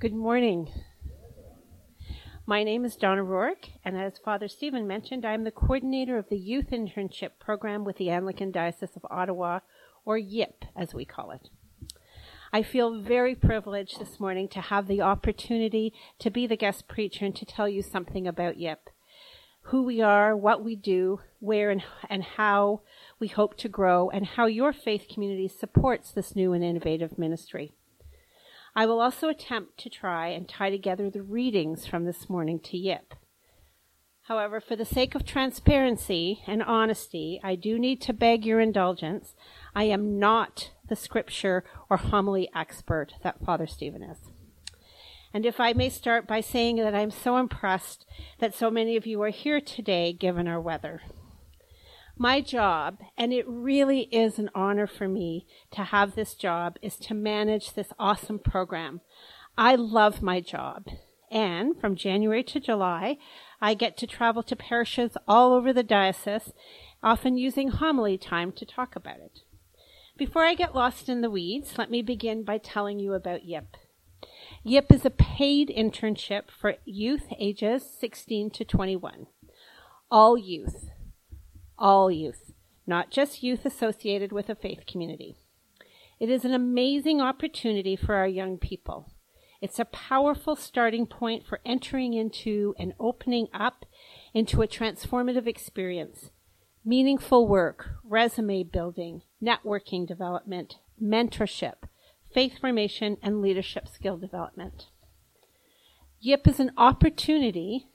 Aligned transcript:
Good 0.00 0.14
morning. 0.14 0.70
My 2.46 2.62
name 2.62 2.84
is 2.84 2.94
Donna 2.94 3.24
Rourke, 3.24 3.70
and 3.84 3.98
as 3.98 4.16
Father 4.16 4.46
Stephen 4.46 4.86
mentioned, 4.86 5.24
I 5.24 5.34
am 5.34 5.42
the 5.42 5.50
coordinator 5.50 6.16
of 6.16 6.28
the 6.28 6.38
Youth 6.38 6.70
Internship 6.70 7.30
Program 7.40 7.82
with 7.82 7.96
the 7.96 8.08
Anglican 8.08 8.52
Diocese 8.52 8.94
of 8.94 9.04
Ottawa, 9.10 9.58
or 10.04 10.16
YIP 10.16 10.66
as 10.76 10.94
we 10.94 11.04
call 11.04 11.32
it. 11.32 11.50
I 12.52 12.62
feel 12.62 13.00
very 13.00 13.34
privileged 13.34 13.98
this 13.98 14.20
morning 14.20 14.46
to 14.50 14.60
have 14.60 14.86
the 14.86 15.00
opportunity 15.00 15.92
to 16.20 16.30
be 16.30 16.46
the 16.46 16.56
guest 16.56 16.86
preacher 16.86 17.24
and 17.24 17.34
to 17.34 17.44
tell 17.44 17.68
you 17.68 17.82
something 17.82 18.28
about 18.28 18.56
YIP. 18.56 18.90
Who 19.62 19.82
we 19.82 20.00
are, 20.00 20.36
what 20.36 20.62
we 20.62 20.76
do, 20.76 21.22
where 21.40 21.72
and, 21.72 21.82
and 22.08 22.22
how 22.22 22.82
we 23.18 23.26
hope 23.26 23.56
to 23.56 23.68
grow, 23.68 24.10
and 24.10 24.24
how 24.24 24.46
your 24.46 24.72
faith 24.72 25.06
community 25.12 25.48
supports 25.48 26.12
this 26.12 26.36
new 26.36 26.52
and 26.52 26.62
innovative 26.62 27.18
ministry. 27.18 27.74
I 28.74 28.86
will 28.86 29.00
also 29.00 29.28
attempt 29.28 29.78
to 29.78 29.90
try 29.90 30.28
and 30.28 30.48
tie 30.48 30.70
together 30.70 31.10
the 31.10 31.22
readings 31.22 31.86
from 31.86 32.04
this 32.04 32.28
morning 32.28 32.60
to 32.60 32.76
Yip. 32.76 33.14
However, 34.22 34.60
for 34.60 34.76
the 34.76 34.84
sake 34.84 35.14
of 35.14 35.24
transparency 35.24 36.42
and 36.46 36.62
honesty, 36.62 37.40
I 37.42 37.54
do 37.54 37.78
need 37.78 38.02
to 38.02 38.12
beg 38.12 38.44
your 38.44 38.60
indulgence. 38.60 39.34
I 39.74 39.84
am 39.84 40.18
not 40.18 40.72
the 40.86 40.96
scripture 40.96 41.64
or 41.88 41.96
homily 41.96 42.50
expert 42.54 43.14
that 43.22 43.42
Father 43.44 43.66
Stephen 43.66 44.02
is. 44.02 44.18
And 45.32 45.46
if 45.46 45.60
I 45.60 45.72
may 45.72 45.88
start 45.88 46.26
by 46.26 46.40
saying 46.40 46.76
that 46.76 46.94
I'm 46.94 47.10
so 47.10 47.38
impressed 47.38 48.04
that 48.38 48.54
so 48.54 48.70
many 48.70 48.96
of 48.96 49.06
you 49.06 49.22
are 49.22 49.30
here 49.30 49.60
today 49.60 50.12
given 50.12 50.46
our 50.46 50.60
weather. 50.60 51.02
My 52.20 52.40
job, 52.40 52.98
and 53.16 53.32
it 53.32 53.46
really 53.46 54.08
is 54.10 54.40
an 54.40 54.50
honor 54.52 54.88
for 54.88 55.06
me 55.06 55.46
to 55.70 55.84
have 55.84 56.16
this 56.16 56.34
job, 56.34 56.76
is 56.82 56.96
to 56.96 57.14
manage 57.14 57.74
this 57.74 57.92
awesome 57.96 58.40
program. 58.40 59.02
I 59.56 59.76
love 59.76 60.20
my 60.20 60.40
job. 60.40 60.88
And 61.30 61.80
from 61.80 61.94
January 61.94 62.42
to 62.42 62.58
July, 62.58 63.18
I 63.60 63.74
get 63.74 63.96
to 63.98 64.06
travel 64.08 64.42
to 64.44 64.56
parishes 64.56 65.16
all 65.28 65.52
over 65.52 65.72
the 65.72 65.84
diocese, 65.84 66.52
often 67.04 67.38
using 67.38 67.68
homily 67.68 68.18
time 68.18 68.50
to 68.52 68.66
talk 68.66 68.96
about 68.96 69.20
it. 69.20 69.42
Before 70.16 70.42
I 70.42 70.54
get 70.54 70.74
lost 70.74 71.08
in 71.08 71.20
the 71.20 71.30
weeds, 71.30 71.78
let 71.78 71.88
me 71.88 72.02
begin 72.02 72.42
by 72.42 72.58
telling 72.58 72.98
you 72.98 73.14
about 73.14 73.46
YIP. 73.46 73.76
YIP 74.64 74.90
is 74.90 75.06
a 75.06 75.10
paid 75.10 75.68
internship 75.68 76.50
for 76.50 76.74
youth 76.84 77.26
ages 77.38 77.88
16 78.00 78.50
to 78.50 78.64
21. 78.64 79.28
All 80.10 80.36
youth 80.36 80.90
all 81.78 82.10
youth, 82.10 82.52
not 82.86 83.10
just 83.10 83.42
youth 83.42 83.64
associated 83.64 84.32
with 84.32 84.48
a 84.48 84.54
faith 84.54 84.86
community. 84.86 85.36
It 86.20 86.30
is 86.30 86.44
an 86.44 86.52
amazing 86.52 87.20
opportunity 87.20 87.94
for 87.94 88.14
our 88.14 88.26
young 88.26 88.58
people. 88.58 89.12
It's 89.60 89.78
a 89.78 89.84
powerful 89.84 90.56
starting 90.56 91.06
point 91.06 91.46
for 91.46 91.60
entering 91.64 92.14
into 92.14 92.74
and 92.78 92.94
opening 92.98 93.48
up 93.52 93.84
into 94.32 94.62
a 94.62 94.68
transformative 94.68 95.46
experience. 95.46 96.30
Meaningful 96.84 97.46
work, 97.46 97.90
resume 98.04 98.62
building, 98.62 99.22
networking 99.42 100.06
development, 100.06 100.76
mentorship, 101.02 101.74
faith 102.32 102.58
formation, 102.60 103.16
and 103.22 103.40
leadership 103.40 103.88
skill 103.88 104.16
development. 104.16 104.86
YIP 106.24 106.48
is 106.48 106.60
an 106.60 106.72
opportunity 106.76 107.88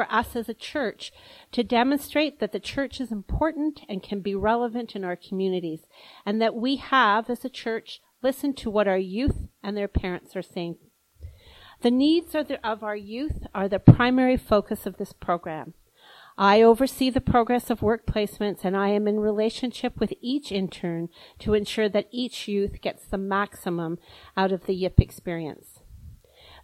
for 0.00 0.10
us 0.10 0.34
as 0.34 0.48
a 0.48 0.54
church 0.54 1.12
to 1.52 1.62
demonstrate 1.62 2.40
that 2.40 2.52
the 2.52 2.58
church 2.58 3.02
is 3.02 3.12
important 3.12 3.82
and 3.86 4.02
can 4.02 4.20
be 4.20 4.34
relevant 4.34 4.96
in 4.96 5.04
our 5.04 5.14
communities, 5.14 5.80
and 6.24 6.40
that 6.40 6.54
we 6.54 6.76
have, 6.76 7.28
as 7.28 7.44
a 7.44 7.50
church, 7.50 8.00
listened 8.22 8.56
to 8.56 8.70
what 8.70 8.88
our 8.88 8.96
youth 8.96 9.48
and 9.62 9.76
their 9.76 9.88
parents 9.88 10.34
are 10.34 10.40
saying. 10.40 10.76
The 11.82 11.90
needs 11.90 12.34
of, 12.34 12.50
our 12.82 12.96
youth 12.96 13.46
are 13.54 13.68
the 13.68 13.78
primary 13.78 14.38
focus 14.38 14.86
of 14.86 14.96
this 14.96 15.12
program. 15.12 15.74
I 16.38 16.62
oversee 16.62 17.10
the 17.10 17.20
progress 17.20 17.68
of 17.68 17.82
work 17.82 18.06
placements 18.06 18.64
and 18.64 18.74
I 18.74 18.88
am 18.88 19.06
in 19.06 19.20
relationship 19.20 20.00
with 20.00 20.14
each 20.22 20.50
intern 20.50 21.10
to 21.40 21.52
ensure 21.52 21.90
that 21.90 22.08
each 22.10 22.48
youth 22.48 22.80
gets 22.80 23.04
the 23.04 23.18
maximum 23.18 23.98
out 24.34 24.50
of 24.50 24.64
the 24.64 24.72
YIP 24.72 24.98
experience. 24.98 25.79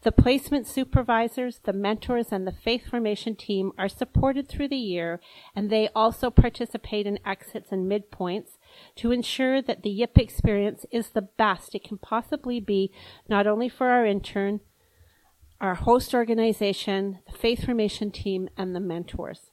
The 0.06 0.12
placement 0.12 0.68
supervisors, 0.68 1.58
the 1.64 1.72
mentors, 1.72 2.30
and 2.30 2.46
the 2.46 2.52
faith 2.52 2.86
formation 2.90 3.34
team 3.34 3.72
are 3.76 3.88
supported 3.88 4.48
through 4.48 4.68
the 4.68 4.76
year, 4.76 5.18
and 5.52 5.68
they 5.68 5.88
also 5.96 6.30
participate 6.30 7.08
in 7.08 7.18
exits 7.26 7.72
and 7.72 7.90
midpoints 7.90 8.50
to 8.94 9.10
ensure 9.10 9.60
that 9.60 9.82
the 9.82 9.90
YIP 9.90 10.16
experience 10.16 10.86
is 10.92 11.08
the 11.08 11.22
best 11.22 11.74
it 11.74 11.82
can 11.82 11.98
possibly 11.98 12.60
be, 12.60 12.92
not 13.28 13.48
only 13.48 13.68
for 13.68 13.88
our 13.88 14.06
intern, 14.06 14.60
our 15.60 15.74
host 15.74 16.14
organization, 16.14 17.18
the 17.26 17.36
faith 17.36 17.64
formation 17.64 18.12
team, 18.12 18.48
and 18.56 18.76
the 18.76 18.80
mentors. 18.80 19.50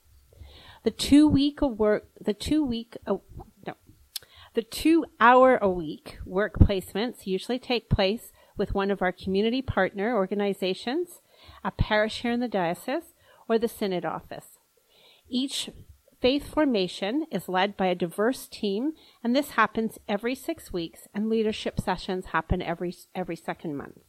The 0.84 0.92
two 0.92 1.28
week 1.28 1.64
of 1.64 1.80
work, 1.80 2.10
the 2.22 2.36
two 2.36 2.64
week, 2.64 2.96
oh, 3.08 3.24
no, 3.66 3.74
the 4.54 4.62
two 4.62 5.08
hour 5.20 5.58
a 5.58 5.68
week 5.68 6.20
work 6.28 6.60
placements 6.60 7.26
usually 7.26 7.58
take 7.58 7.90
place 7.90 8.32
with 8.58 8.74
one 8.74 8.92
of 8.92 9.02
our 9.02 9.12
community 9.12 9.62
partner 9.62 10.16
organizations, 10.16 11.22
a 11.64 11.72
parish 11.72 12.22
here 12.22 12.32
in 12.32 12.40
the 12.40 12.48
diocese, 12.48 13.14
or 13.48 13.58
the 13.58 13.68
synod 13.68 14.06
office. 14.06 14.60
Each 15.30 15.70
faith 16.22 16.48
formation 16.54 17.26
is 17.32 17.50
led 17.50 17.76
by 17.76 17.88
a 17.88 17.96
diverse 17.96 18.48
team, 18.48 18.94
and 19.24 19.36
this 19.36 19.52
happens 19.52 20.00
every 20.08 20.36
six 20.36 20.72
weeks, 20.72 21.08
and 21.14 21.30
leadership 21.30 21.80
sessions 21.80 22.28
happen 22.28 22.62
every, 22.62 22.96
every 23.14 23.36
second 23.36 23.76
month. 23.76 24.00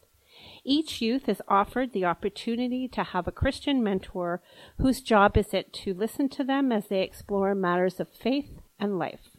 Each 0.65 1.01
youth 1.01 1.29
is 1.29 1.43
offered 1.49 1.93
the 1.93 2.05
opportunity 2.05 2.89
to 2.89 3.03
have 3.03 3.27
a 3.27 3.33
Christian 3.33 3.83
mentor 3.83 4.43
whose 4.79 5.01
job 5.01 5.37
is 5.37 5.53
it 5.53 5.73
to 5.73 5.95
listen 5.95 6.29
to 6.31 6.45
them 6.45 6.73
as 6.73 6.89
they 6.89 7.03
explore 7.03 7.55
matters 7.55 8.01
of 8.01 8.09
faith 8.09 8.61
and 8.79 8.99
life. 8.99 9.34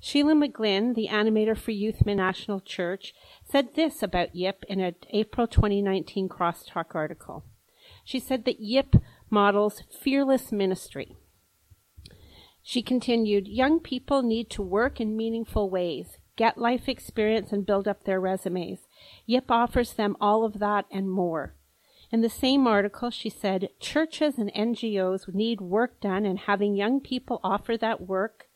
Sheilagh 0.00 0.52
McGlynn, 0.52 0.94
the 0.94 1.08
animator 1.08 1.58
for 1.58 1.72
Youth 1.72 2.06
National 2.06 2.60
Church, 2.60 3.14
said 3.44 3.74
this 3.74 4.02
about 4.02 4.34
YIP 4.34 4.64
in 4.68 4.80
an 4.80 4.94
April 5.10 5.48
2019 5.48 6.28
Crosstalk 6.28 6.94
article. 6.94 7.44
She 8.04 8.20
said 8.20 8.44
that 8.44 8.60
YIP 8.60 9.02
models 9.28 9.82
fearless 9.90 10.52
ministry. 10.52 11.16
She 12.62 12.80
continued, 12.80 13.48
young 13.48 13.80
people 13.80 14.22
need 14.22 14.50
to 14.50 14.62
work 14.62 15.00
in 15.00 15.16
meaningful 15.16 15.68
ways, 15.68 16.18
get 16.36 16.58
life 16.58 16.88
experience 16.88 17.50
and 17.50 17.66
build 17.66 17.88
up 17.88 18.04
their 18.04 18.20
resumes. 18.20 18.86
YIP 19.26 19.50
offers 19.50 19.94
them 19.94 20.16
all 20.20 20.44
of 20.44 20.60
that 20.60 20.86
and 20.92 21.10
more. 21.10 21.54
In 22.12 22.20
the 22.20 22.30
same 22.30 22.66
article, 22.66 23.10
she 23.10 23.28
said, 23.28 23.70
churches 23.80 24.38
and 24.38 24.52
NGOs 24.54 25.34
need 25.34 25.60
work 25.60 26.00
done 26.00 26.24
and 26.24 26.38
having 26.38 26.76
young 26.76 27.00
people 27.00 27.40
offer 27.42 27.76
that 27.76 28.06
work 28.06 28.47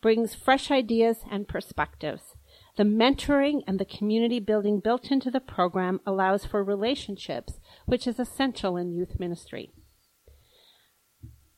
brings 0.00 0.34
fresh 0.34 0.70
ideas 0.70 1.18
and 1.30 1.48
perspectives. 1.48 2.34
The 2.76 2.84
mentoring 2.84 3.62
and 3.66 3.78
the 3.78 3.84
community 3.84 4.38
building 4.38 4.80
built 4.80 5.10
into 5.10 5.30
the 5.30 5.40
program 5.40 6.00
allows 6.06 6.44
for 6.44 6.62
relationships, 6.62 7.58
which 7.86 8.06
is 8.06 8.18
essential 8.18 8.76
in 8.76 8.92
youth 8.92 9.18
ministry. 9.18 9.72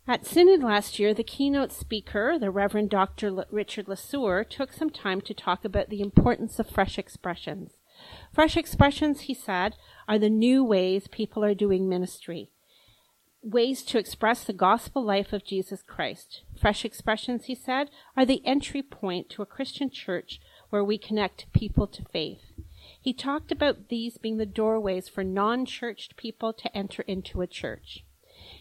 At 0.06 0.24
Synod 0.24 0.62
last 0.62 0.98
year, 0.98 1.12
the 1.12 1.22
keynote 1.22 1.70
speaker, 1.70 2.38
the 2.38 2.50
Reverend 2.50 2.88
Dr. 2.88 3.26
L- 3.26 3.44
Richard 3.50 3.86
LeSueur, 3.86 4.48
took 4.48 4.72
some 4.72 4.88
time 4.88 5.20
to 5.20 5.34
talk 5.34 5.66
about 5.66 5.90
the 5.90 6.00
importance 6.00 6.58
of 6.58 6.70
fresh 6.70 6.98
expressions. 6.98 7.72
Fresh 8.32 8.56
expressions, 8.56 9.22
he 9.22 9.34
said, 9.34 9.74
are 10.08 10.18
the 10.18 10.30
new 10.30 10.64
ways 10.64 11.08
people 11.08 11.44
are 11.44 11.54
doing 11.54 11.90
ministry. 11.90 12.48
Ways 13.42 13.82
to 13.82 13.98
express 13.98 14.44
the 14.44 14.54
gospel 14.54 15.04
life 15.04 15.34
of 15.34 15.44
Jesus 15.44 15.82
Christ. 15.82 16.42
Fresh 16.60 16.84
expressions, 16.84 17.44
he 17.44 17.54
said, 17.54 17.90
are 18.16 18.24
the 18.24 18.44
entry 18.44 18.82
point 18.82 19.28
to 19.30 19.42
a 19.42 19.46
Christian 19.46 19.90
church 19.90 20.40
where 20.70 20.84
we 20.84 20.98
connect 20.98 21.52
people 21.52 21.86
to 21.86 22.04
faith. 22.12 22.52
He 23.00 23.12
talked 23.12 23.52
about 23.52 23.88
these 23.88 24.18
being 24.18 24.38
the 24.38 24.46
doorways 24.46 25.08
for 25.08 25.22
non-churched 25.22 26.16
people 26.16 26.52
to 26.52 26.76
enter 26.76 27.02
into 27.02 27.40
a 27.40 27.46
church. 27.46 28.04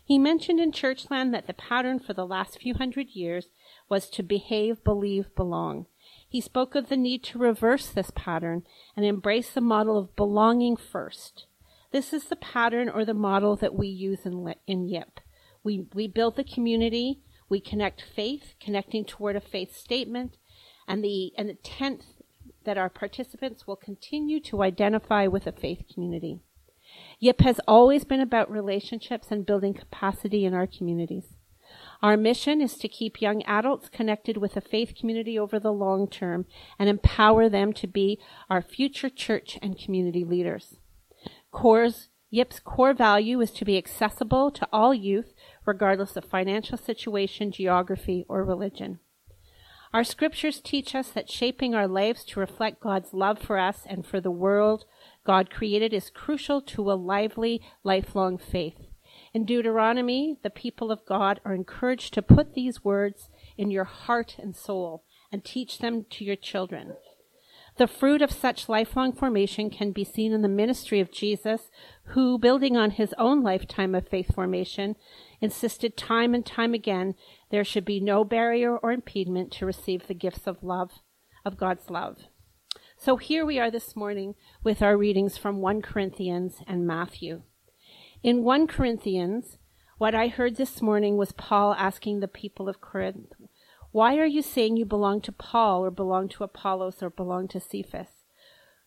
He 0.04 0.18
mentioned 0.18 0.60
in 0.60 0.72
Churchland 0.72 1.32
that 1.32 1.48
the 1.48 1.54
pattern 1.54 2.00
for 2.00 2.14
the 2.14 2.26
last 2.26 2.60
few 2.60 2.76
hundred 2.76 3.10
years 3.10 3.48
was 3.90 4.10
to 4.12 4.24
behave, 4.24 4.84
believe, 4.84 5.34
belong. 5.36 5.86
He 6.30 6.42
spoke 6.42 6.76
of 6.76 6.90
the 6.90 6.98
need 6.98 7.24
to 7.26 7.40
reverse 7.40 7.88
this 7.88 8.12
pattern 8.16 8.64
and 8.96 9.06
embrace 9.06 9.52
the 9.52 9.62
model 9.62 9.98
of 9.98 10.16
belonging 10.16 10.78
first. 10.78 11.46
This 11.92 12.14
is 12.14 12.26
the 12.26 12.36
pattern 12.36 12.90
or 12.90 13.06
the 13.06 13.14
model 13.14 13.56
that 13.58 13.76
we 13.76 13.88
use 13.88 14.26
in, 14.26 14.54
in 14.66 14.88
YIP. 14.88 15.20
We, 15.64 15.88
we 15.94 16.08
build 16.08 16.36
the 16.36 16.44
community, 16.44 17.22
we 17.50 17.60
connect 17.60 18.02
faith, 18.02 18.54
connecting 18.60 19.06
toward 19.06 19.36
a 19.36 19.42
faith 19.42 19.76
statement, 19.76 20.38
and 20.88 21.04
the, 21.04 21.32
and 21.38 21.50
the 21.50 21.56
tenth 21.56 22.06
that 22.66 22.78
our 22.78 22.90
participants 22.90 23.66
will 23.66 23.76
continue 23.76 24.40
to 24.42 24.64
identify 24.64 25.28
with 25.28 25.48
a 25.48 25.52
faith 25.52 25.84
community. 25.94 26.40
YIP 27.22 27.42
has 27.42 27.60
always 27.68 28.04
been 28.04 28.22
about 28.22 28.52
relationships 28.52 29.28
and 29.32 29.46
building 29.46 29.74
capacity 29.74 30.46
in 30.46 30.54
our 30.54 30.68
communities. 30.68 31.34
Our 32.02 32.16
mission 32.16 32.62
is 32.62 32.78
to 32.78 32.88
keep 32.88 33.22
young 33.22 33.44
adults 33.44 33.90
connected 33.90 34.38
with 34.38 34.56
a 34.56 34.62
faith 34.62 34.94
community 34.98 35.38
over 35.38 35.60
the 35.60 35.74
long 35.74 36.08
term 36.08 36.46
and 36.78 36.90
empower 36.90 37.50
them 37.50 37.74
to 37.74 37.88
be 37.88 38.20
our 38.50 38.62
future 38.62 39.10
church 39.10 39.58
and 39.62 39.78
community 39.78 40.24
leaders. 40.24 40.76
Core's, 41.52 42.10
YIP's 42.30 42.60
core 42.60 42.94
value 42.94 43.42
is 43.42 43.52
to 43.52 43.66
be 43.66 43.78
accessible 43.78 44.52
to 44.52 44.68
all 44.72 44.94
youth, 44.94 45.34
regardless 45.68 46.16
of 46.16 46.26
financial 46.26 46.78
situation, 46.78 47.52
geography, 47.52 48.26
or 48.28 48.44
religion. 48.44 49.00
Our 49.94 50.04
scriptures 50.04 50.60
teach 50.60 50.96
us 50.96 51.10
that 51.10 51.30
shaping 51.30 51.74
our 51.76 51.88
lives 51.88 52.24
to 52.26 52.40
reflect 52.40 52.82
God's 52.82 53.14
love 53.14 53.40
for 53.40 53.58
us 53.58 53.84
and 53.86 54.06
for 54.06 54.20
the 54.20 54.32
world 54.32 54.86
God 55.26 55.50
created 55.50 55.94
is 55.94 56.10
crucial 56.10 56.62
to 56.62 56.92
a 56.92 56.94
lively, 56.94 57.62
lifelong 57.84 58.38
faith. 58.38 58.78
In 59.34 59.46
Deuteronomy, 59.46 60.38
the 60.42 60.50
people 60.50 60.92
of 60.92 61.06
God 61.06 61.42
are 61.44 61.54
encouraged 61.54 62.14
to 62.14 62.22
put 62.22 62.54
these 62.54 62.84
words 62.84 63.30
in 63.58 63.72
your 63.72 63.84
heart 63.84 64.38
and 64.40 64.56
soul 64.56 65.04
and 65.32 65.44
teach 65.44 65.80
them 65.80 66.06
to 66.12 66.24
your 66.24 66.36
children. 66.36 66.94
The 67.78 67.88
fruit 67.88 68.22
of 68.22 68.32
such 68.32 68.70
lifelong 68.70 69.14
formation 69.14 69.70
can 69.70 69.92
be 69.92 70.04
seen 70.04 70.34
in 70.34 70.42
the 70.42 70.48
ministry 70.48 71.00
of 71.00 71.12
Jesus, 71.12 71.70
who, 72.06 72.40
building 72.40 72.76
on 72.76 72.92
his 72.92 73.14
own 73.20 73.44
lifetime 73.44 73.94
of 73.94 74.08
faith 74.08 74.34
formation, 74.34 74.96
insisted 75.42 75.96
time 75.96 76.34
and 76.34 76.46
time 76.46 76.74
again 76.74 77.16
there 77.52 77.64
should 77.64 77.86
be 77.86 78.00
no 78.00 78.24
barrier 78.24 78.78
or 78.78 78.92
impediment 78.92 79.52
to 79.52 79.66
receive 79.66 80.08
the 80.08 80.14
gifts 80.14 80.48
of 80.48 80.64
love, 80.64 81.02
of 81.46 81.58
God's 81.58 81.90
love. 81.90 82.18
So 82.98 83.18
here 83.18 83.46
we 83.46 83.60
are 83.60 83.70
this 83.70 83.96
morning 83.96 84.36
with 84.64 84.82
our 84.82 84.98
readings 84.98 85.38
from 85.38 85.62
1 85.62 85.82
Corinthians 85.82 86.62
and 86.66 86.88
Matthew. 86.88 87.44
In 88.24 88.44
1 88.44 88.68
Corinthians, 88.68 89.58
what 90.00 90.16
I 90.16 90.28
heard 90.28 90.56
this 90.56 90.82
morning 90.82 91.16
was 91.16 91.32
Paul 91.32 91.74
asking 91.76 92.20
the 92.20 92.28
people 92.28 92.68
of 92.68 92.82
Corinth, 92.82 93.34
why 93.92 94.18
are 94.18 94.26
you 94.26 94.42
saying 94.42 94.78
you 94.78 94.86
belong 94.86 95.22
to 95.22 95.32
Paul 95.32 95.84
or 95.84 95.92
belong 95.92 96.28
to 96.30 96.44
Apollos 96.44 97.02
or 97.02 97.10
belong 97.10 97.48
to 97.50 97.60
Cephas? 97.60 98.26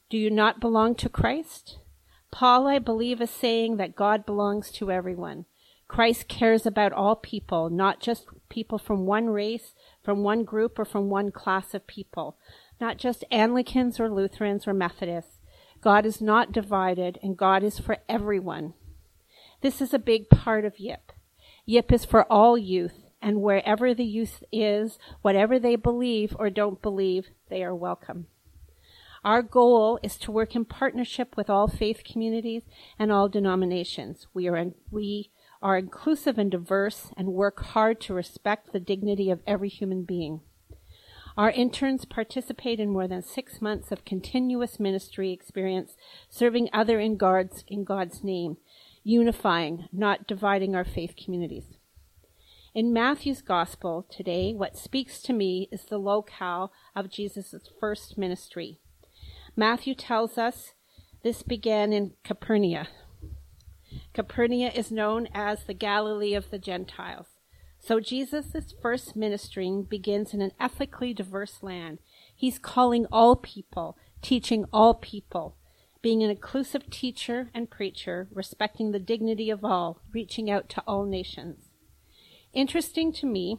Do 0.09 0.19
you 0.19 0.31
not 0.31 0.61
belong 0.61 0.95
to 0.97 1.09
Christ? 1.09 1.79
Paul, 2.31 2.67
I 2.67 2.79
believe, 2.79 3.21
is 3.21 3.31
saying 3.31 3.77
that 3.77 3.97
God 3.97 4.27
belongs 4.27 4.71
to 4.73 4.91
everyone. 4.91 5.47
Christ 5.91 6.29
cares 6.29 6.67
about 6.67 6.93
all 6.93 7.17
people, 7.17 7.69
not 7.69 7.99
just 7.99 8.29
people 8.49 8.79
from 8.79 9.07
one 9.07 9.27
race, 9.27 9.75
from 10.05 10.23
one 10.23 10.45
group, 10.45 10.79
or 10.79 10.85
from 10.85 11.11
one 11.11 11.33
class 11.33 11.75
of 11.75 11.89
people, 11.89 12.39
not 12.81 12.97
just 12.97 13.25
Anglicans 13.33 13.99
or 13.99 14.09
Lutherans 14.09 14.69
or 14.69 14.73
Methodists. 14.73 15.41
God 15.81 16.07
is 16.07 16.21
not 16.21 16.53
divided, 16.53 17.19
and 17.25 17.37
God 17.37 17.65
is 17.65 17.81
for 17.81 17.97
everyone. 18.09 18.75
This 19.63 19.81
is 19.81 19.93
a 19.93 19.99
big 19.99 20.31
part 20.31 20.65
of 20.65 20.79
YIP. 20.79 21.11
YIP 21.67 21.91
is 21.91 22.05
for 22.05 22.23
all 22.31 22.57
youth, 22.57 23.11
and 23.21 23.43
wherever 23.43 23.93
the 23.93 24.05
youth 24.05 24.45
is, 24.53 24.97
whatever 25.23 25.59
they 25.59 25.75
believe 25.75 26.37
or 26.39 26.51
don't 26.51 26.81
believe, 26.81 27.31
they 27.49 27.65
are 27.65 27.75
welcome. 27.75 28.29
Our 29.25 29.43
goal 29.43 29.99
is 30.05 30.17
to 30.19 30.31
work 30.31 30.55
in 30.55 30.67
partnership 30.67 31.37
with 31.37 31.51
all 31.51 31.67
faith 31.67 32.03
communities 32.05 32.63
and 32.97 33.11
all 33.11 33.29
denominations. 33.29 34.29
We 34.33 34.47
are, 34.47 34.67
we 34.93 35.33
are 35.63 35.77
inclusive 35.77 36.39
and 36.39 36.51
diverse 36.51 37.13
and 37.17 37.29
work 37.29 37.61
hard 37.61 38.01
to 38.01 38.15
respect 38.15 38.73
the 38.73 38.81
dignity 38.81 39.31
of 39.31 39.41
every 39.47 39.69
human 39.69 40.05
being. 40.05 40.41
Our 41.37 41.51
interns 41.51 42.05
participate 42.05 42.81
in 42.81 42.91
more 42.91 43.07
than 43.07 43.23
six 43.23 43.63
months 43.63 43.93
of 43.93 44.05
continuous 44.05 44.81
ministry 44.81 45.33
experience, 45.33 45.97
serving 46.29 46.69
other 46.73 46.99
in 46.99 47.17
God's, 47.17 47.65
in 47.69 47.85
God's 47.85 48.25
name, 48.25 48.57
unifying, 49.05 49.89
not 49.93 50.27
dividing 50.27 50.75
our 50.75 50.85
faith 50.85 51.15
communities. 51.23 51.79
In 52.75 52.93
Matthew's 52.93 53.43
gospel 53.43 54.07
today, 54.11 54.55
what 54.55 54.77
speaks 54.77 55.21
to 55.23 55.33
me 55.33 55.69
is 55.73 55.85
the 55.85 55.99
locale 55.99 56.73
of 56.95 57.11
Jesus' 57.11 57.55
first 57.81 58.17
ministry. 58.17 58.79
Matthew 59.57 59.95
tells 59.95 60.39
us 60.39 60.75
this 61.23 61.43
began 61.43 61.93
in 61.93 62.13
Capernaum. 62.25 62.87
Capernaum 64.15 64.73
is 64.75 64.91
known 64.91 65.29
as 65.35 65.65
the 65.65 65.75
Galilee 65.75 66.35
of 66.35 66.51
the 66.51 66.59
Gentiles. 66.59 67.27
So 67.79 67.99
Jesus' 67.99 68.75
first 68.81 69.17
ministering 69.17 69.85
begins 69.85 70.35
in 70.35 70.43
an 70.43 70.53
ethically 70.61 71.15
diverse 71.15 71.63
land. 71.63 71.99
He's 72.35 72.59
calling 72.59 73.07
all 73.11 73.37
people, 73.37 73.97
teaching 74.21 74.67
all 74.73 74.95
people, 74.95 75.57
being 76.03 76.23
an 76.23 76.31
inclusive 76.31 76.91
teacher 76.91 77.51
and 77.55 77.71
preacher, 77.71 78.29
respecting 78.33 78.91
the 78.93 78.99
dignity 78.99 79.51
of 79.51 79.65
all, 79.65 80.03
reaching 80.13 80.51
out 80.51 80.69
to 80.71 80.83
all 80.87 81.05
nations. 81.05 81.71
Interesting 82.53 83.13
to 83.15 83.27
me 83.27 83.59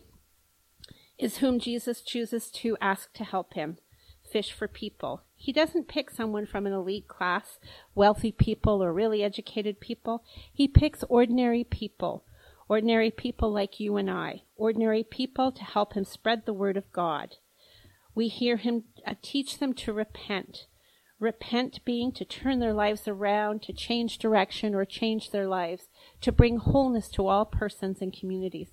is 1.17 1.37
whom 1.37 1.59
Jesus 1.59 2.01
chooses 2.01 2.51
to 2.51 2.77
ask 2.81 3.13
to 3.13 3.23
help 3.23 3.53
him 3.53 3.77
fish 4.31 4.51
for 4.51 4.67
people. 4.67 5.23
He 5.41 5.51
doesn't 5.51 5.87
pick 5.87 6.11
someone 6.11 6.45
from 6.45 6.67
an 6.67 6.73
elite 6.73 7.07
class, 7.07 7.57
wealthy 7.95 8.31
people, 8.31 8.83
or 8.83 8.93
really 8.93 9.23
educated 9.23 9.79
people. 9.79 10.23
He 10.53 10.67
picks 10.67 11.03
ordinary 11.09 11.63
people, 11.63 12.23
ordinary 12.69 13.09
people 13.09 13.51
like 13.51 13.79
you 13.79 13.97
and 13.97 14.07
I, 14.07 14.43
ordinary 14.55 15.03
people 15.03 15.51
to 15.53 15.63
help 15.63 15.93
him 15.93 16.05
spread 16.05 16.45
the 16.45 16.53
word 16.53 16.77
of 16.77 16.91
God. 16.91 17.37
We 18.13 18.27
hear 18.27 18.57
him 18.57 18.83
uh, 19.03 19.15
teach 19.23 19.57
them 19.57 19.73
to 19.73 19.91
repent. 19.91 20.67
Repent 21.19 21.83
being 21.85 22.11
to 22.11 22.23
turn 22.23 22.59
their 22.59 22.73
lives 22.73 23.07
around, 23.07 23.63
to 23.63 23.73
change 23.73 24.19
direction 24.19 24.75
or 24.75 24.85
change 24.85 25.31
their 25.31 25.47
lives, 25.47 25.89
to 26.21 26.31
bring 26.31 26.57
wholeness 26.57 27.09
to 27.09 27.25
all 27.25 27.45
persons 27.45 27.99
and 27.99 28.13
communities. 28.13 28.69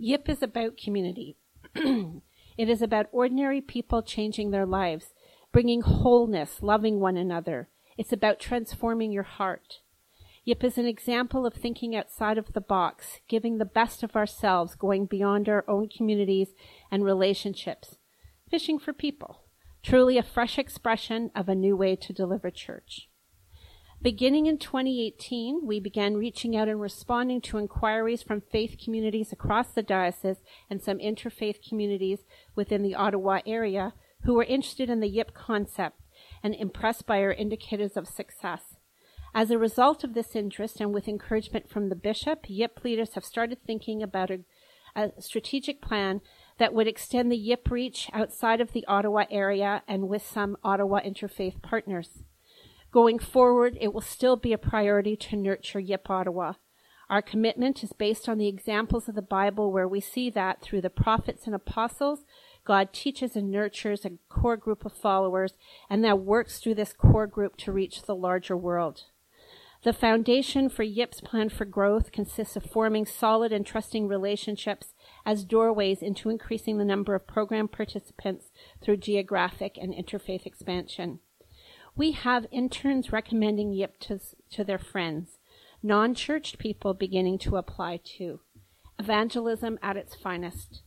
YIP 0.00 0.28
is 0.28 0.42
about 0.42 0.76
community. 0.76 1.36
it 1.76 2.68
is 2.68 2.82
about 2.82 3.06
ordinary 3.12 3.60
people 3.60 4.02
changing 4.02 4.50
their 4.50 4.66
lives, 4.66 5.14
bringing 5.52 5.82
wholeness, 5.82 6.62
loving 6.62 7.00
one 7.00 7.16
another. 7.16 7.68
It's 7.96 8.12
about 8.12 8.40
transforming 8.40 9.12
your 9.12 9.24
heart. 9.24 9.80
YIP 10.46 10.64
is 10.64 10.78
an 10.78 10.86
example 10.86 11.44
of 11.44 11.54
thinking 11.54 11.94
outside 11.94 12.38
of 12.38 12.52
the 12.54 12.60
box, 12.60 13.20
giving 13.28 13.58
the 13.58 13.64
best 13.64 14.02
of 14.02 14.16
ourselves, 14.16 14.74
going 14.74 15.06
beyond 15.06 15.48
our 15.48 15.64
own 15.68 15.88
communities 15.88 16.54
and 16.90 17.04
relationships, 17.04 17.96
fishing 18.50 18.78
for 18.78 18.92
people. 18.92 19.42
Truly 19.82 20.16
a 20.16 20.22
fresh 20.22 20.58
expression 20.58 21.30
of 21.34 21.48
a 21.48 21.54
new 21.54 21.76
way 21.76 21.96
to 21.96 22.12
deliver 22.12 22.50
church. 22.50 23.08
Beginning 24.00 24.46
in 24.46 24.58
2018, 24.58 25.66
we 25.66 25.80
began 25.80 26.16
reaching 26.16 26.56
out 26.56 26.68
and 26.68 26.80
responding 26.80 27.40
to 27.42 27.58
inquiries 27.58 28.22
from 28.22 28.40
faith 28.40 28.76
communities 28.82 29.32
across 29.32 29.68
the 29.72 29.82
diocese 29.82 30.38
and 30.70 30.80
some 30.80 30.98
interfaith 30.98 31.56
communities 31.68 32.20
within 32.54 32.82
the 32.82 32.94
Ottawa 32.94 33.40
area 33.44 33.92
who 34.24 34.34
were 34.34 34.44
interested 34.44 34.90
in 34.90 35.00
the 35.00 35.10
YIP 35.10 35.34
concept 35.34 36.00
and 36.42 36.54
impressed 36.54 37.06
by 37.06 37.20
our 37.20 37.32
indicators 37.32 37.96
of 37.96 38.08
success. 38.08 38.76
As 39.34 39.50
a 39.50 39.58
result 39.58 40.04
of 40.04 40.14
this 40.14 40.34
interest 40.34 40.80
and 40.80 40.92
with 40.92 41.08
encouragement 41.08 41.68
from 41.68 41.88
the 41.88 41.96
bishop, 41.96 42.46
YIP 42.48 42.82
leaders 42.82 43.14
have 43.14 43.24
started 43.24 43.58
thinking 43.64 44.02
about 44.02 44.30
a, 44.30 44.40
a 44.96 45.10
strategic 45.20 45.80
plan 45.80 46.20
that 46.58 46.74
would 46.74 46.88
extend 46.88 47.30
the 47.30 47.36
YIP 47.36 47.70
reach 47.70 48.10
outside 48.12 48.60
of 48.60 48.72
the 48.72 48.84
Ottawa 48.86 49.24
area 49.30 49.82
and 49.86 50.08
with 50.08 50.26
some 50.26 50.56
Ottawa 50.64 51.00
interfaith 51.00 51.62
partners. 51.62 52.22
Going 52.90 53.18
forward, 53.18 53.76
it 53.80 53.92
will 53.92 54.00
still 54.00 54.36
be 54.36 54.52
a 54.52 54.58
priority 54.58 55.14
to 55.16 55.36
nurture 55.36 55.78
YIP 55.78 56.08
Ottawa. 56.08 56.54
Our 57.10 57.22
commitment 57.22 57.82
is 57.82 57.92
based 57.92 58.28
on 58.28 58.38
the 58.38 58.48
examples 58.48 59.08
of 59.08 59.14
the 59.14 59.22
Bible 59.22 59.72
where 59.72 59.88
we 59.88 60.00
see 60.00 60.30
that 60.30 60.60
through 60.60 60.82
the 60.82 60.90
prophets 60.90 61.46
and 61.46 61.54
apostles, 61.54 62.24
God 62.68 62.92
teaches 62.92 63.34
and 63.34 63.50
nurtures 63.50 64.04
a 64.04 64.18
core 64.28 64.58
group 64.58 64.84
of 64.84 64.92
followers 64.92 65.54
and 65.88 66.04
that 66.04 66.18
works 66.18 66.58
through 66.58 66.74
this 66.74 66.92
core 66.92 67.26
group 67.26 67.56
to 67.56 67.72
reach 67.72 68.02
the 68.02 68.14
larger 68.14 68.54
world. 68.54 69.04
The 69.84 69.94
foundation 69.94 70.68
for 70.68 70.82
YIP's 70.82 71.22
plan 71.22 71.48
for 71.48 71.64
growth 71.64 72.12
consists 72.12 72.56
of 72.56 72.64
forming 72.64 73.06
solid 73.06 73.52
and 73.52 73.64
trusting 73.64 74.06
relationships 74.06 74.92
as 75.24 75.44
doorways 75.44 76.02
into 76.02 76.28
increasing 76.28 76.76
the 76.76 76.84
number 76.84 77.14
of 77.14 77.26
program 77.26 77.68
participants 77.68 78.50
through 78.82 78.98
geographic 78.98 79.78
and 79.80 79.94
interfaith 79.94 80.44
expansion. 80.44 81.20
We 81.96 82.12
have 82.12 82.44
interns 82.50 83.12
recommending 83.12 83.72
YIP 83.72 83.98
to, 84.00 84.20
to 84.50 84.62
their 84.62 84.78
friends, 84.78 85.38
non 85.82 86.14
churched 86.14 86.58
people 86.58 86.92
beginning 86.92 87.38
to 87.38 87.56
apply 87.56 88.00
too. 88.04 88.40
Evangelism 88.98 89.78
at 89.82 89.96
its 89.96 90.14
finest. 90.14 90.82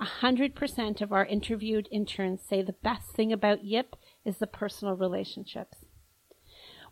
A 0.00 0.04
hundred 0.04 0.54
percent 0.54 1.02
of 1.02 1.12
our 1.12 1.26
interviewed 1.26 1.86
interns 1.92 2.40
say 2.40 2.62
the 2.62 2.72
best 2.72 3.10
thing 3.10 3.34
about 3.34 3.64
YIP 3.66 3.96
is 4.24 4.38
the 4.38 4.46
personal 4.46 4.96
relationships. 4.96 5.84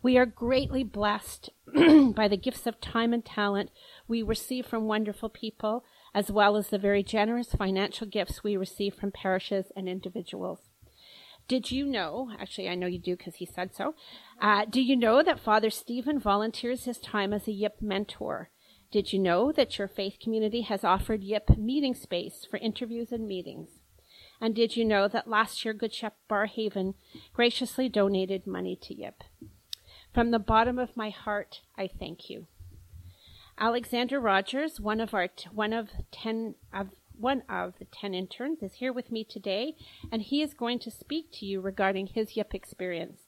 We 0.03 0.15
are 0.15 0.27
greatly 0.27 0.83
blessed 0.83 1.49
by 1.73 2.27
the 2.27 2.37
gifts 2.37 2.67
of 2.67 2.79
time 2.79 3.11
and 3.11 3.25
talent 3.25 3.71
we 4.07 4.21
receive 4.21 4.67
from 4.67 4.85
wonderful 4.85 5.27
people, 5.27 5.83
as 6.13 6.31
well 6.31 6.55
as 6.55 6.69
the 6.69 6.77
very 6.77 7.01
generous 7.01 7.53
financial 7.53 8.05
gifts 8.05 8.43
we 8.43 8.55
receive 8.55 8.93
from 8.93 9.11
parishes 9.11 9.71
and 9.75 9.89
individuals. 9.89 10.59
Did 11.47 11.71
you 11.71 11.87
know, 11.87 12.29
actually, 12.39 12.69
I 12.69 12.75
know 12.75 12.85
you 12.85 12.99
do 12.99 13.17
because 13.17 13.37
he 13.37 13.45
said 13.47 13.75
so. 13.75 13.95
Uh, 14.39 14.65
do 14.65 14.79
you 14.79 14.95
know 14.95 15.23
that 15.23 15.39
Father 15.39 15.71
Stephen 15.71 16.19
volunteers 16.19 16.85
his 16.85 16.99
time 16.99 17.33
as 17.33 17.47
a 17.47 17.51
YIP 17.51 17.81
mentor? 17.81 18.51
Did 18.91 19.13
you 19.13 19.19
know 19.19 19.51
that 19.51 19.77
your 19.77 19.87
faith 19.87 20.17
community 20.19 20.61
has 20.61 20.83
offered 20.83 21.21
YIP 21.21 21.57
meeting 21.57 21.93
space 21.93 22.45
for 22.49 22.57
interviews 22.57 23.11
and 23.11 23.27
meetings? 23.27 23.69
And 24.41 24.55
did 24.55 24.75
you 24.75 24.83
know 24.83 25.07
that 25.07 25.27
last 25.27 25.63
year 25.63 25.73
Good 25.73 25.93
Shepherd 25.93 26.17
Barrhaven 26.29 26.95
graciously 27.33 27.87
donated 27.87 28.47
money 28.47 28.75
to 28.81 28.95
YIP? 28.95 29.21
From 30.13 30.31
the 30.31 30.39
bottom 30.39 30.79
of 30.79 30.97
my 30.97 31.11
heart, 31.11 31.61
I 31.77 31.87
thank 31.87 32.29
you. 32.31 32.47
Alexander 33.59 34.19
Rogers, 34.19 34.79
one 34.79 34.99
of 34.99 35.13
our 35.13 35.27
t- 35.27 35.49
one 35.51 35.73
of 35.73 35.89
ten 36.11 36.55
of 36.73 36.89
one 37.13 37.43
of 37.49 37.73
the 37.77 37.85
ten 37.85 38.13
interns, 38.15 38.63
is 38.63 38.75
here 38.75 38.93
with 38.93 39.11
me 39.11 39.23
today, 39.23 39.75
and 40.11 40.21
he 40.21 40.41
is 40.41 40.53
going 40.53 40.79
to 40.79 40.89
speak 40.89 41.31
to 41.33 41.45
you 41.45 41.61
regarding 41.61 42.07
his 42.07 42.35
YIP 42.35 42.55
experience. 42.55 43.19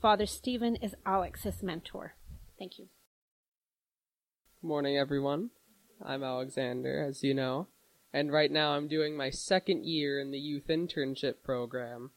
Father 0.00 0.26
Stephen 0.26 0.76
is 0.76 0.94
Alex's 1.04 1.62
mentor. 1.62 2.14
Thank 2.58 2.78
you. 2.78 2.88
Morning, 4.66 4.98
everyone. 4.98 5.50
I'm 6.04 6.24
Alexander, 6.24 7.00
as 7.00 7.22
you 7.22 7.34
know, 7.34 7.68
and 8.12 8.32
right 8.32 8.50
now 8.50 8.72
I'm 8.72 8.88
doing 8.88 9.16
my 9.16 9.30
second 9.30 9.84
year 9.84 10.18
in 10.18 10.32
the 10.32 10.40
youth 10.40 10.66
internship 10.66 11.34
program. 11.44 12.10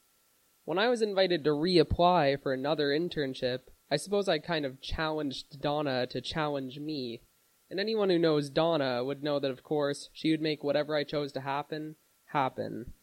When 0.65 0.79
I 0.79 0.87
was 0.89 1.03
invited 1.03 1.43
to 1.43 1.51
reapply 1.51 2.41
for 2.41 2.51
another 2.51 2.87
internship, 2.87 3.59
I 3.91 3.97
suppose 3.97 4.27
I 4.27 4.39
kind 4.39 4.65
of 4.65 4.81
challenged 4.81 5.61
Donna 5.61 6.07
to 6.07 6.21
challenge 6.21 6.79
me 6.79 7.21
and 7.69 7.79
anyone 7.79 8.09
who 8.09 8.17
knows 8.17 8.49
Donna 8.49 9.03
would 9.03 9.21
know 9.21 9.39
that, 9.39 9.51
of 9.51 9.61
course, 9.61 10.09
she 10.11 10.31
would 10.31 10.41
make 10.41 10.63
whatever 10.63 10.95
I 10.95 11.03
chose 11.03 11.31
to 11.33 11.41
happen, 11.41 11.97
happen. 12.33 12.93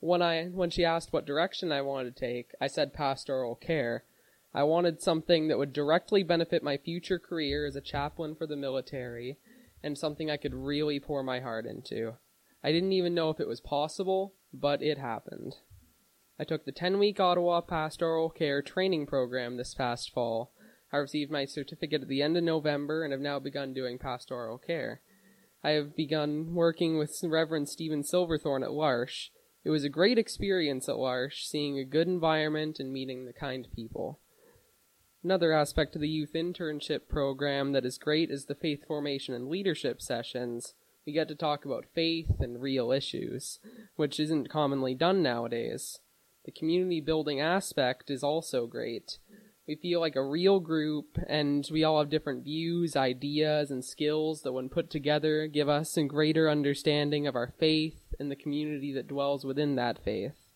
When 0.00 0.22
I, 0.22 0.46
when 0.46 0.70
she 0.70 0.84
asked 0.84 1.12
what 1.12 1.24
direction 1.24 1.70
I 1.70 1.82
wanted 1.82 2.16
to 2.16 2.20
take, 2.20 2.50
I 2.60 2.66
said 2.66 2.92
pastoral 2.92 3.54
care. 3.54 4.02
I 4.54 4.62
wanted 4.62 5.02
something 5.02 5.48
that 5.48 5.58
would 5.58 5.72
directly 5.72 6.22
benefit 6.22 6.62
my 6.62 6.76
future 6.76 7.18
career 7.18 7.66
as 7.66 7.76
a 7.76 7.80
chaplain 7.80 8.34
for 8.34 8.46
the 8.46 8.56
military, 8.56 9.38
and 9.82 9.96
something 9.96 10.30
I 10.30 10.36
could 10.36 10.54
really 10.54 10.98
pour 10.98 11.22
my 11.22 11.40
heart 11.40 11.66
into. 11.66 12.14
I 12.64 12.72
didn't 12.72 12.92
even 12.92 13.14
know 13.14 13.30
if 13.30 13.40
it 13.40 13.46
was 13.46 13.60
possible, 13.60 14.34
but 14.52 14.82
it 14.82 14.98
happened. 14.98 15.56
I 16.40 16.44
took 16.44 16.64
the 16.64 16.72
10 16.72 16.98
week 16.98 17.20
Ottawa 17.20 17.60
Pastoral 17.60 18.30
Care 18.30 18.62
training 18.62 19.06
program 19.06 19.56
this 19.56 19.74
past 19.74 20.12
fall, 20.12 20.52
I 20.92 20.96
received 20.96 21.30
my 21.30 21.44
certificate 21.44 22.02
at 22.02 22.08
the 22.08 22.22
end 22.22 22.36
of 22.36 22.44
November 22.44 23.04
and 23.04 23.12
have 23.12 23.20
now 23.20 23.38
begun 23.38 23.74
doing 23.74 23.98
pastoral 23.98 24.58
care. 24.58 25.02
I 25.62 25.70
have 25.70 25.94
begun 25.94 26.54
working 26.54 26.96
with 26.96 27.18
Reverend 27.22 27.68
Stephen 27.68 28.02
Silverthorne 28.02 28.62
at 28.62 28.72
L'Arche. 28.72 29.30
It 29.64 29.70
was 29.70 29.84
a 29.84 29.90
great 29.90 30.18
experience 30.18 30.88
at 30.88 30.96
L'Arche, 30.96 31.44
seeing 31.44 31.78
a 31.78 31.84
good 31.84 32.06
environment 32.06 32.78
and 32.80 32.92
meeting 32.92 33.26
the 33.26 33.32
kind 33.32 33.68
people. 33.74 34.20
Another 35.24 35.52
aspect 35.52 35.96
of 35.96 36.00
the 36.00 36.08
youth 36.08 36.32
internship 36.34 37.08
program 37.08 37.72
that 37.72 37.84
is 37.84 37.98
great 37.98 38.30
is 38.30 38.44
the 38.44 38.54
faith 38.54 38.86
formation 38.86 39.34
and 39.34 39.48
leadership 39.48 40.00
sessions. 40.00 40.74
We 41.04 41.12
get 41.12 41.26
to 41.28 41.34
talk 41.34 41.64
about 41.64 41.86
faith 41.92 42.38
and 42.38 42.62
real 42.62 42.92
issues, 42.92 43.58
which 43.96 44.20
isn't 44.20 44.48
commonly 44.48 44.94
done 44.94 45.20
nowadays. 45.22 45.98
The 46.44 46.52
community 46.52 47.00
building 47.00 47.40
aspect 47.40 48.10
is 48.10 48.22
also 48.22 48.66
great. 48.68 49.18
We 49.66 49.74
feel 49.74 50.00
like 50.00 50.16
a 50.16 50.24
real 50.24 50.60
group, 50.60 51.18
and 51.26 51.68
we 51.70 51.82
all 51.82 51.98
have 51.98 52.10
different 52.10 52.44
views, 52.44 52.96
ideas, 52.96 53.70
and 53.70 53.84
skills 53.84 54.42
that, 54.42 54.52
when 54.52 54.68
put 54.68 54.88
together, 54.88 55.46
give 55.46 55.68
us 55.68 55.96
a 55.96 56.04
greater 56.04 56.48
understanding 56.48 57.26
of 57.26 57.34
our 57.34 57.52
faith 57.58 58.14
and 58.20 58.30
the 58.30 58.36
community 58.36 58.94
that 58.94 59.08
dwells 59.08 59.44
within 59.44 59.74
that 59.74 60.02
faith. 60.02 60.47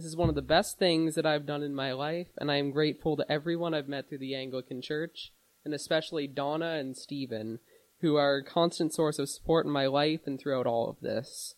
This 0.00 0.06
is 0.06 0.16
one 0.16 0.30
of 0.30 0.34
the 0.34 0.40
best 0.40 0.78
things 0.78 1.14
that 1.14 1.26
I've 1.26 1.44
done 1.44 1.62
in 1.62 1.74
my 1.74 1.92
life, 1.92 2.28
and 2.38 2.50
I 2.50 2.56
am 2.56 2.70
grateful 2.70 3.18
to 3.18 3.30
everyone 3.30 3.74
I've 3.74 3.86
met 3.86 4.08
through 4.08 4.20
the 4.20 4.34
Anglican 4.34 4.80
Church, 4.80 5.30
and 5.62 5.74
especially 5.74 6.26
Donna 6.26 6.76
and 6.80 6.96
Stephen, 6.96 7.58
who 8.00 8.16
are 8.16 8.36
a 8.36 8.42
constant 8.42 8.94
source 8.94 9.18
of 9.18 9.28
support 9.28 9.66
in 9.66 9.72
my 9.72 9.86
life 9.86 10.20
and 10.24 10.40
throughout 10.40 10.66
all 10.66 10.88
of 10.88 11.00
this. 11.02 11.54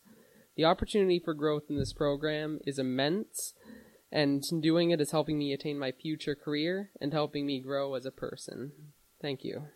The 0.56 0.64
opportunity 0.64 1.20
for 1.24 1.34
growth 1.34 1.66
in 1.70 1.76
this 1.76 1.92
program 1.92 2.58
is 2.66 2.80
immense, 2.80 3.54
and 4.10 4.42
doing 4.60 4.90
it 4.90 5.00
is 5.00 5.12
helping 5.12 5.38
me 5.38 5.52
attain 5.52 5.78
my 5.78 5.92
future 5.92 6.34
career 6.34 6.90
and 7.00 7.12
helping 7.12 7.46
me 7.46 7.60
grow 7.60 7.94
as 7.94 8.04
a 8.04 8.10
person. 8.10 8.72
Thank 9.20 9.44
you. 9.44 9.68